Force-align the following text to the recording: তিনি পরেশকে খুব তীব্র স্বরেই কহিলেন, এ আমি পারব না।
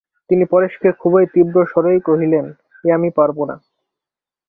তিনি 0.29 0.43
পরেশকে 0.45 0.89
খুব 0.91 1.13
তীব্র 1.33 1.55
স্বরেই 1.65 1.99
কহিলেন, 1.99 2.45
এ 2.83 2.87
আমি 2.93 3.09
পারব 3.15 3.37
না। 3.45 3.55